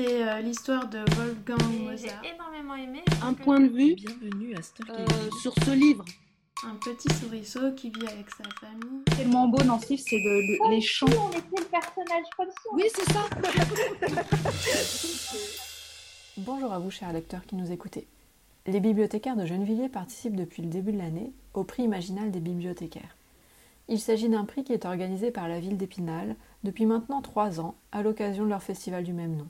[0.00, 2.22] C'est euh, l'histoire de Wolfgang J'ai Mozart.
[2.24, 3.02] énormément aimé.
[3.20, 4.92] Un point de vue Bienvenue à Stalker.
[4.92, 6.04] euh, sur ce livre.
[6.64, 9.02] Un petit souriceau qui vit avec sa famille.
[9.16, 11.06] tellement beau dans ce livre, c'est le- le- les chants.
[11.08, 12.70] on était le personnage comme ça.
[12.74, 13.28] Oui, c'est ça.
[16.36, 18.06] Bonjour à vous, chers lecteurs qui nous écoutez.
[18.68, 23.16] Les bibliothécaires de Gennevilliers participent depuis le début de l'année au prix imaginal des bibliothécaires.
[23.88, 27.74] Il s'agit d'un prix qui est organisé par la ville d'Épinal depuis maintenant trois ans
[27.90, 29.48] à l'occasion de leur festival du même nom.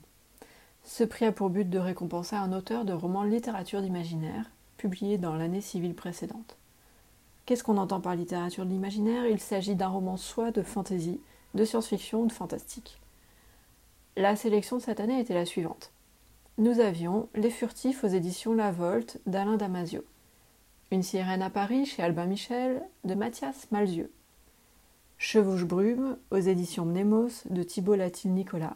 [0.83, 5.35] Ce prix a pour but de récompenser un auteur de romans littérature d'imaginaire publié dans
[5.35, 6.57] l'année civile précédente.
[7.45, 11.19] Qu'est-ce qu'on entend par littérature de l'imaginaire Il s'agit d'un roman soit de fantasy,
[11.55, 12.99] de science-fiction ou de fantastique.
[14.15, 15.91] La sélection de cette année était la suivante.
[16.57, 20.03] Nous avions Les Furtifs aux éditions La Volte d'Alain Damasio,
[20.91, 24.11] Une sirène à Paris chez Albin Michel de Mathias Malzieux,
[25.17, 28.75] Chevauche Brume aux éditions Mnemos de Thibault Latil-Nicolas,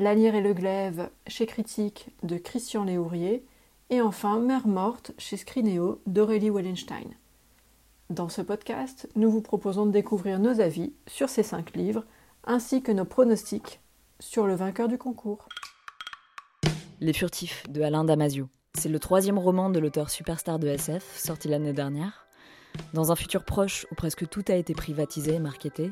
[0.00, 3.44] La lyre et le glaive chez Critique de Christian Léourier,
[3.90, 7.08] et enfin Mère morte chez Scrinéo d'Aurélie Wallenstein.
[8.08, 12.04] Dans ce podcast, nous vous proposons de découvrir nos avis sur ces cinq livres,
[12.44, 13.80] ainsi que nos pronostics
[14.20, 15.48] sur le vainqueur du concours.
[17.00, 18.48] Les Furtifs de Alain Damasio.
[18.74, 22.28] C'est le troisième roman de l'auteur superstar de SF, sorti l'année dernière.
[22.94, 25.90] Dans un futur proche où presque tout a été privatisé et marketé,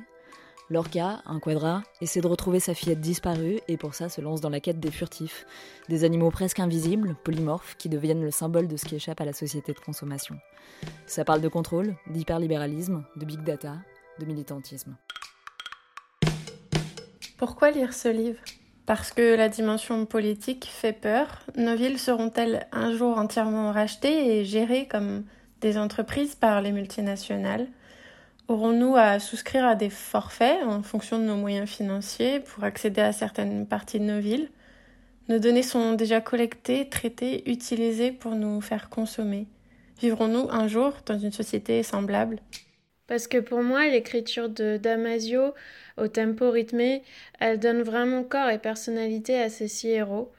[0.69, 4.51] Lorca, un quadra, essaie de retrouver sa fillette disparue et pour ça se lance dans
[4.51, 5.47] la quête des furtifs,
[5.89, 9.33] des animaux presque invisibles, polymorphes, qui deviennent le symbole de ce qui échappe à la
[9.33, 10.37] société de consommation.
[11.07, 13.77] Ça parle de contrôle, d'hyperlibéralisme, de big data,
[14.19, 14.97] de militantisme.
[17.39, 18.41] Pourquoi lire ce livre?
[18.87, 21.45] Parce que la dimension politique fait peur.
[21.57, 25.27] Nos villes seront-elles un jour entièrement rachetées et gérées comme
[25.61, 27.69] des entreprises par les multinationales?
[28.49, 33.13] Aurons-nous à souscrire à des forfaits en fonction de nos moyens financiers pour accéder à
[33.13, 34.51] certaines parties de nos villes?
[35.29, 39.49] Nos données sont déjà collectées, traitées, utilisées pour nous faire consommer.
[40.01, 42.39] Vivrons-nous un jour dans une société semblable?
[43.09, 45.55] Parce que pour moi, l'écriture de Damasio,
[45.97, 47.03] au tempo rythmé,
[47.41, 50.33] elle donne vraiment corps et personnalité à ces six héros.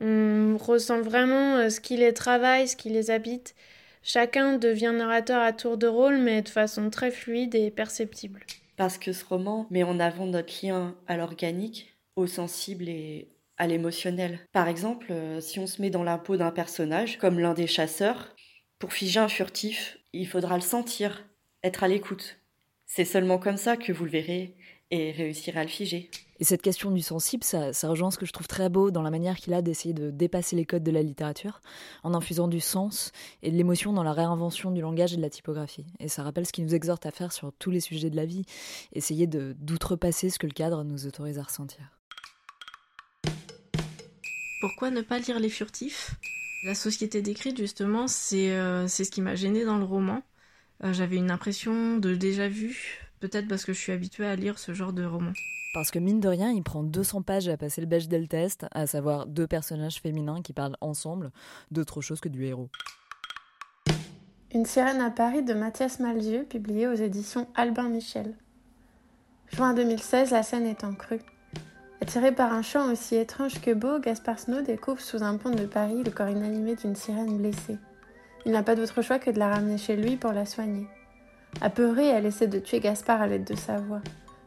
[0.00, 3.54] On ressent vraiment euh, ce qui les travaille, ce qui les habite.
[4.02, 8.44] Chacun devient narrateur à tour de rôle, mais de façon très fluide et perceptible.
[8.76, 13.28] Parce que ce roman met en avant notre lien à l'organique, au sensible et
[13.58, 14.40] à l'émotionnel.
[14.52, 17.66] Par exemple, euh, si on se met dans la peau d'un personnage, comme l'un des
[17.66, 18.34] chasseurs,
[18.78, 21.28] pour figer un furtif, il faudra le sentir,
[21.62, 22.38] être à l'écoute.
[22.86, 24.56] C'est seulement comme ça que vous le verrez
[24.90, 26.10] et réussirez à le figer.
[26.40, 29.02] Et cette question du sensible, ça, ça rejoint ce que je trouve très beau dans
[29.02, 31.60] la manière qu'il a d'essayer de dépasser les codes de la littérature,
[32.02, 33.12] en infusant du sens
[33.42, 35.84] et de l'émotion dans la réinvention du langage et de la typographie.
[35.98, 38.24] Et ça rappelle ce qu'il nous exhorte à faire sur tous les sujets de la
[38.24, 38.44] vie,
[38.92, 41.84] essayer de- d'outrepasser ce que le cadre nous autorise à ressentir.
[44.62, 46.14] Pourquoi ne pas lire Les Furtifs?
[46.64, 50.22] La société décrite, justement, c'est euh, c'est ce qui m'a gêné dans le roman.
[50.84, 54.58] Euh, J'avais une impression de déjà vu, peut-être parce que je suis habituée à lire
[54.58, 55.32] ce genre de roman.
[55.72, 58.86] Parce que mine de rien, il prend 200 pages à passer le Bechdel test, à
[58.86, 61.30] savoir deux personnages féminins qui parlent ensemble
[61.70, 62.68] d'autre chose que du héros.
[64.52, 68.34] Une sirène à Paris de Mathias Malzieux, publié aux éditions Albin Michel.
[69.52, 71.20] Juin 2016, la scène est en crue.
[72.00, 75.66] Attiré par un chant aussi étrange que beau, Gaspard Snow découvre sous un pont de
[75.66, 77.78] Paris le corps inanimé d'une sirène blessée.
[78.44, 80.88] Il n'a pas d'autre choix que de la ramener chez lui pour la soigner.
[81.60, 84.00] Apeurée, elle essaie de tuer Gaspard à l'aide de sa voix.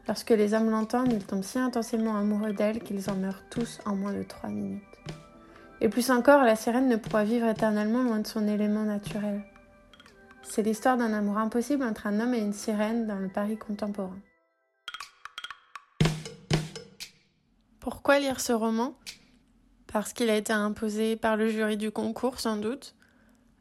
[0.07, 3.95] Lorsque les hommes l'entendent, ils tombent si intensément amoureux d'elle qu'ils en meurent tous en
[3.95, 4.83] moins de trois minutes.
[5.79, 9.43] Et plus encore, la sirène ne pourra vivre éternellement loin de son élément naturel.
[10.43, 14.19] C'est l'histoire d'un amour impossible entre un homme et une sirène dans le Paris contemporain.
[17.79, 18.95] Pourquoi lire ce roman?
[19.91, 22.95] Parce qu'il a été imposé par le jury du concours, sans doute.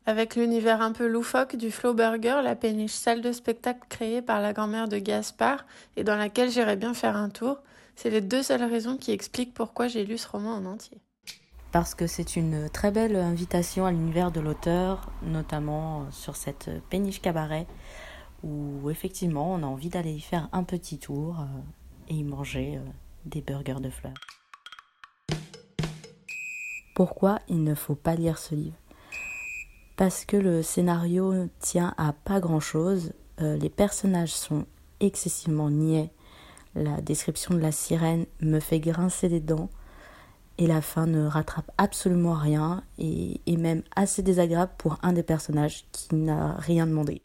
[0.04, 4.40] Avec l'univers un peu loufoque du Flow Burger, la péniche salle de spectacle créée par
[4.40, 5.64] la grand-mère de Gaspard
[5.96, 7.58] et dans laquelle j'irais bien faire un tour,
[7.94, 10.98] c'est les deux seules raisons qui expliquent pourquoi j'ai lu ce roman en entier.
[11.70, 17.22] parce que c'est une très belle invitation à l'univers de l'auteur, notamment sur cette péniche
[17.22, 17.66] cabaret,
[18.42, 21.44] où effectivement on a envie d'aller y faire un petit tour euh,
[22.08, 22.80] et y manger euh,
[23.24, 24.12] des burgers de fleurs.
[26.94, 28.81] Pourquoi il ne faut pas lire ce livre?
[29.96, 34.66] Parce que le scénario tient à pas grand-chose, euh, les personnages sont
[35.00, 36.10] excessivement niais,
[36.74, 39.68] la description de la sirène me fait grincer des dents,
[40.58, 45.22] et la fin ne rattrape absolument rien et est même assez désagréable pour un des
[45.22, 47.22] personnages qui n'a rien demandé.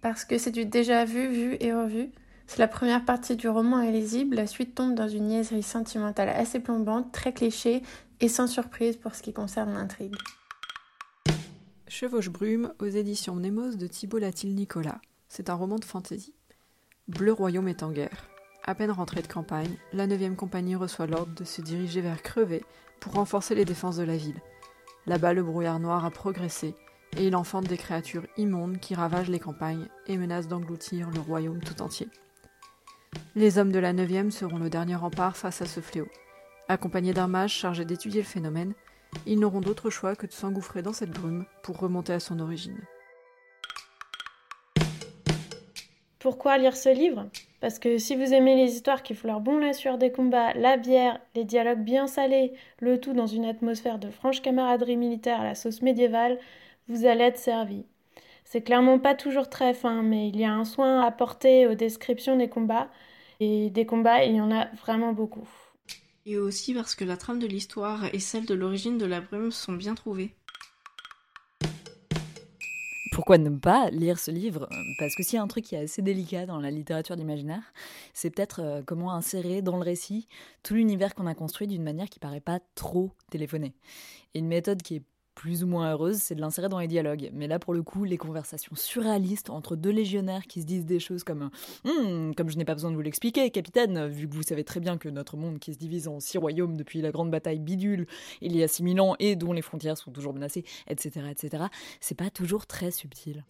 [0.00, 2.10] Parce que c'est du déjà vu, vu et revu.
[2.46, 6.30] Si la première partie du roman est lisible, la suite tombe dans une niaiserie sentimentale
[6.30, 7.82] assez plombante, très cliché
[8.20, 10.16] et sans surprise pour ce qui concerne l'intrigue.
[11.90, 15.00] Chevauche brume aux éditions Nemos de Thibault Latil-Nicolas.
[15.26, 16.36] C'est un roman de fantaisie.
[17.08, 18.30] Bleu Royaume est en guerre.
[18.62, 22.62] À peine rentrée de campagne, la 9e compagnie reçoit l'ordre de se diriger vers Crevé
[23.00, 24.40] pour renforcer les défenses de la ville.
[25.06, 26.76] Là-bas, le brouillard noir a progressé
[27.16, 31.58] et il enfante des créatures immondes qui ravagent les campagnes et menacent d'engloutir le royaume
[31.58, 32.08] tout entier.
[33.34, 36.06] Les hommes de la 9e seront le dernier rempart face à ce fléau.
[36.68, 38.74] Accompagnés d'un mage chargé d'étudier le phénomène,
[39.26, 42.80] ils n'auront d'autre choix que de s'engouffrer dans cette brume pour remonter à son origine.
[46.18, 47.28] Pourquoi lire ce livre?
[47.60, 50.76] Parce que si vous aimez les histoires qui fleurent bon la sueur des combats, la
[50.76, 55.44] bière, les dialogues bien salés, le tout dans une atmosphère de franche camaraderie militaire à
[55.44, 56.38] la sauce médiévale,
[56.88, 57.84] vous allez être servi.
[58.44, 62.36] C'est clairement pas toujours très fin, mais il y a un soin apporté aux descriptions
[62.36, 62.88] des combats,
[63.38, 65.48] et des combats, il y en a vraiment beaucoup.
[66.30, 69.50] Et aussi parce que la trame de l'histoire et celle de l'origine de la brume
[69.50, 70.32] sont bien trouvées.
[73.10, 74.68] Pourquoi ne pas lire ce livre?
[75.00, 77.72] Parce que s'il y a un truc qui est assez délicat dans la littérature d'imaginaire,
[78.14, 80.28] c'est peut-être euh, comment insérer dans le récit
[80.62, 83.74] tout l'univers qu'on a construit d'une manière qui paraît pas trop téléphonée.
[84.34, 85.02] Et une méthode qui est
[85.40, 87.30] plus ou moins heureuse, c'est de l'insérer dans les dialogues.
[87.32, 91.00] Mais là, pour le coup, les conversations surréalistes entre deux légionnaires qui se disent des
[91.00, 91.48] choses comme
[91.84, 94.80] hum, Comme je n'ai pas besoin de vous l'expliquer, capitaine, vu que vous savez très
[94.80, 98.06] bien que notre monde qui se divise en six royaumes depuis la grande bataille bidule
[98.42, 101.64] il y a six mille ans et dont les frontières sont toujours menacées, etc., etc.,
[102.02, 103.42] c'est pas toujours très subtil.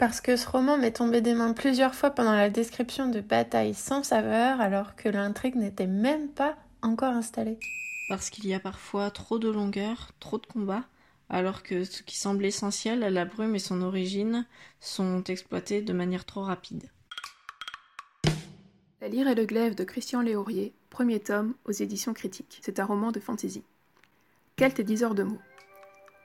[0.00, 3.74] Parce que ce roman m'est tombé des mains plusieurs fois pendant la description de batailles
[3.74, 7.60] sans saveur, alors que l'intrigue n'était même pas encore installée.
[8.08, 10.82] Parce qu'il y a parfois trop de longueur, trop de combats,
[11.30, 14.46] alors que ce qui semble essentiel, la brume et son origine,
[14.80, 16.90] sont exploités de manière trop rapide.
[19.00, 22.58] La lyre et le glaive de Christian Léaurier, premier tome aux éditions critiques.
[22.62, 23.64] C'est un roman de fantaisie.
[24.56, 25.40] Kelt est diseur de mots?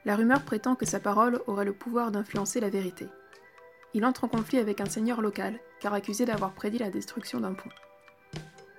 [0.06, 3.08] La rumeur prétend que sa parole aurait le pouvoir d'influencer la vérité.
[3.94, 7.54] Il entre en conflit avec un seigneur local, car accusé d'avoir prédit la destruction d'un
[7.54, 7.70] pont.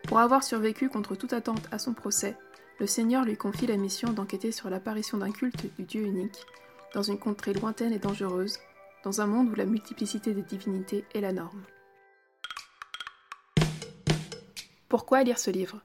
[0.09, 2.37] Pour avoir survécu contre toute attente à son procès,
[2.81, 6.44] le Seigneur lui confie la mission d'enquêter sur l'apparition d'un culte du Dieu unique,
[6.93, 8.59] dans une contrée lointaine et dangereuse,
[9.05, 11.62] dans un monde où la multiplicité des divinités est la norme.
[14.88, 15.82] Pourquoi lire ce livre?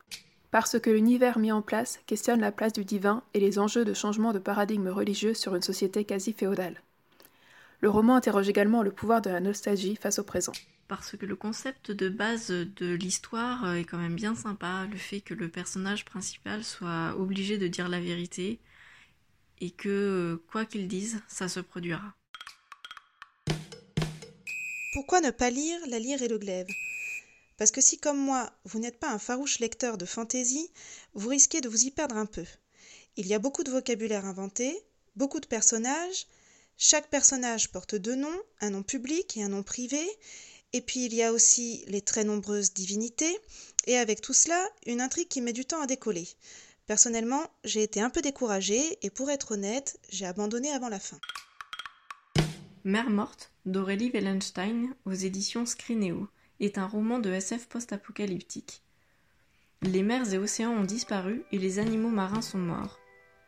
[0.52, 3.94] Parce que l'univers mis en place questionne la place du divin et les enjeux de
[3.94, 6.82] changement de paradigme religieux sur une société quasi féodale.
[7.82, 10.54] Le roman interroge également le pouvoir de la nostalgie face au présent
[10.90, 15.22] parce que le concept de base de l'histoire est quand même bien sympa, le fait
[15.22, 18.60] que le personnage principal soit obligé de dire la vérité
[19.62, 22.16] et que quoi qu'il dise, ça se produira.
[24.94, 26.68] Pourquoi ne pas lire La lyre et le glaive?
[27.58, 30.72] Parce que si comme moi, vous n'êtes pas un farouche lecteur de fantaisie,
[31.14, 32.46] vous risquez de vous y perdre un peu.
[33.16, 34.76] Il y a beaucoup de vocabulaire inventé,
[35.16, 36.26] beaucoup de personnages,
[36.82, 40.02] chaque personnage porte deux noms, un nom public et un nom privé,
[40.72, 43.38] et puis il y a aussi les très nombreuses divinités,
[43.86, 46.26] et avec tout cela, une intrigue qui met du temps à décoller.
[46.88, 51.20] Personnellement, j'ai été un peu découragée, et pour être honnête, j'ai abandonné avant la fin.
[52.86, 56.30] Mère morte d'Aurélie Wellenstein aux éditions Scrinéo
[56.62, 58.84] est un roman de SF post-apocalyptique.
[59.82, 63.00] Les mers et océans ont disparu et les animaux marins sont morts.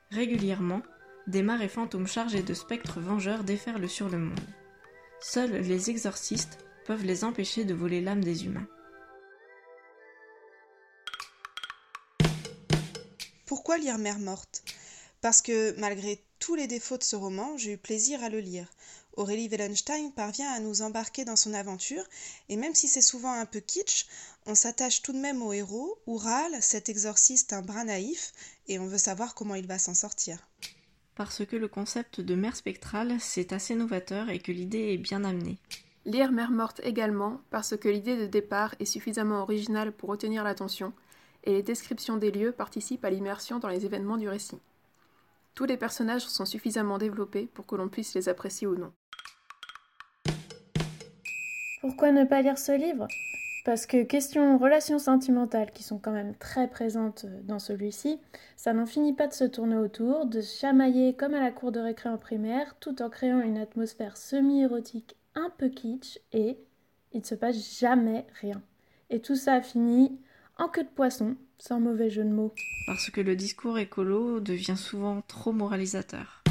[0.09, 0.81] Régulièrement,
[1.27, 4.39] des marées fantômes chargés de spectres vengeurs déferlent sur le monde.
[5.19, 8.67] Seuls les exorcistes peuvent les empêcher de voler l'âme des humains.
[13.45, 14.63] Pourquoi lire Mère morte?
[15.21, 18.67] Parce que malgré tous les défauts de ce roman, j'ai eu plaisir à le lire.
[19.13, 22.03] Aurélie Wellenstein parvient à nous embarquer dans son aventure,
[22.49, 24.07] et même si c'est souvent un peu kitsch,
[24.45, 28.33] on s'attache tout de même au héros, Oural, cet exorciste un brin naïf,
[28.67, 30.47] et on veut savoir comment il va s'en sortir.
[31.23, 35.23] Parce que le concept de mère spectrale, c'est assez novateur et que l'idée est bien
[35.23, 35.59] amenée.
[36.03, 40.93] Lire Mère morte également parce que l'idée de départ est suffisamment originale pour retenir l'attention
[41.43, 44.57] et les descriptions des lieux participent à l'immersion dans les événements du récit.
[45.53, 48.91] Tous les personnages sont suffisamment développés pour que l'on puisse les apprécier ou non.
[51.81, 53.05] Pourquoi ne pas lire ce livre?
[53.63, 58.19] Parce que question relations sentimentales qui sont quand même très présentes dans celui-ci,
[58.55, 61.71] ça n'en finit pas de se tourner autour, de se chamailler comme à la cour
[61.71, 66.57] de récré en primaire, tout en créant une atmosphère semi-érotique un peu kitsch et
[67.13, 68.61] il ne se passe jamais rien.
[69.11, 70.19] Et tout ça finit
[70.57, 72.53] en queue de poisson, sans mauvais jeu de mots.
[72.87, 76.43] Parce que le discours écolo devient souvent trop moralisateur.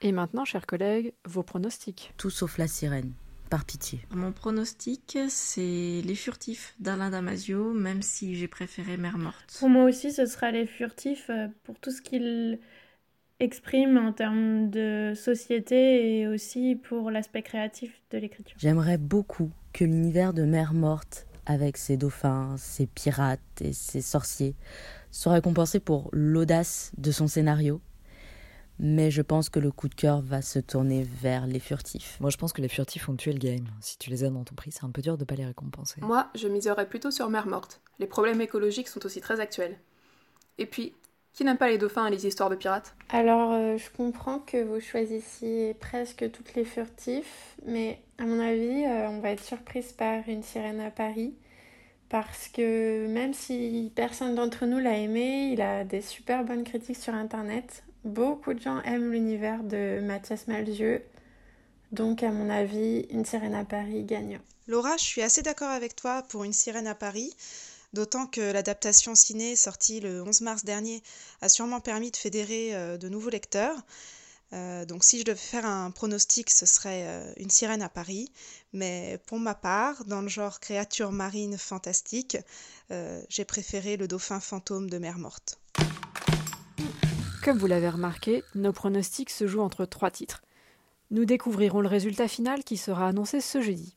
[0.00, 2.14] Et maintenant, chers collègues, vos pronostics.
[2.16, 3.12] Tout sauf la sirène.
[3.50, 4.00] Par pitié.
[4.10, 9.56] Mon pronostic, c'est Les Furtifs d'Alain Damasio, même si j'ai préféré Mère Morte.
[9.58, 12.60] Pour moi aussi, ce sera Les Furtifs euh, pour tout ce qu'il
[13.40, 18.56] exprime en termes de société et aussi pour l'aspect créatif de l'écriture.
[18.58, 24.54] J'aimerais beaucoup que l'univers de Mère Morte, avec ses dauphins, ses pirates et ses sorciers,
[25.10, 27.80] soit récompensé pour l'audace de son scénario.
[28.82, 32.16] Mais je pense que le coup de cœur va se tourner vers les furtifs.
[32.18, 33.66] Moi, je pense que les furtifs ont tué le game.
[33.82, 36.00] Si tu les as dans ton prix, c'est un peu dur de pas les récompenser.
[36.00, 37.82] Moi, je miserais plutôt sur Mère Morte.
[37.98, 39.78] Les problèmes écologiques sont aussi très actuels.
[40.56, 40.94] Et puis,
[41.34, 42.96] qui n'aime pas les dauphins et les histoires de pirates?
[43.10, 48.84] Alors, euh, je comprends que vous choisissiez presque toutes les furtifs, mais à mon avis,
[48.86, 51.34] euh, on va être surprise par une sirène à Paris.
[52.08, 56.96] Parce que même si personne d'entre nous l'a aimé, il a des super bonnes critiques
[56.96, 57.84] sur internet.
[58.04, 61.02] Beaucoup de gens aiment l'univers de Mathias Malzieu.
[61.92, 64.40] Donc, à mon avis, Une sirène à Paris gagne.
[64.66, 67.34] Laura, je suis assez d'accord avec toi pour Une sirène à Paris,
[67.92, 71.02] d'autant que l'adaptation ciné sortie le 11 mars dernier
[71.42, 73.76] a sûrement permis de fédérer euh, de nouveaux lecteurs.
[74.54, 78.32] Euh, donc si je devais faire un pronostic, ce serait euh, Une sirène à Paris.
[78.72, 82.38] Mais pour ma part, dans le genre créature marine fantastique,
[83.28, 85.60] j'ai préféré le dauphin fantôme de mer morte.
[87.42, 90.42] Comme vous l'avez remarqué, nos pronostics se jouent entre trois titres.
[91.10, 93.96] Nous découvrirons le résultat final qui sera annoncé ce jeudi.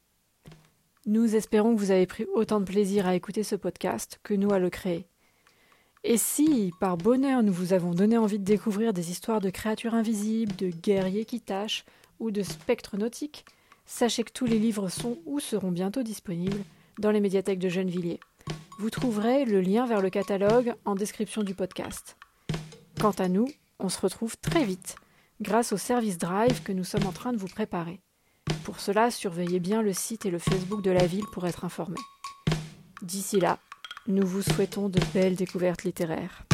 [1.06, 4.54] Nous espérons que vous avez pris autant de plaisir à écouter ce podcast que nous
[4.54, 5.08] à le créer.
[6.06, 9.94] Et si, par bonheur, nous vous avons donné envie de découvrir des histoires de créatures
[9.94, 11.84] invisibles, de guerriers qui tâchent
[12.20, 13.44] ou de spectres nautiques,
[13.86, 16.64] sachez que tous les livres sont ou seront bientôt disponibles
[16.98, 18.22] dans les médiathèques de Gennevilliers.
[18.80, 22.16] Vous trouverez le lien vers le catalogue en description du podcast.
[23.04, 24.96] Quant à nous, on se retrouve très vite
[25.42, 28.00] grâce au service Drive que nous sommes en train de vous préparer.
[28.64, 32.00] Pour cela, surveillez bien le site et le Facebook de la ville pour être informés.
[33.02, 33.60] D'ici là,
[34.08, 36.46] nous vous souhaitons de belles découvertes littéraires.